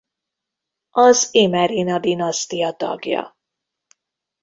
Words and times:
Az 0.95 1.27
Imerina-dinasztia 1.31 2.71
tagja. 2.75 3.37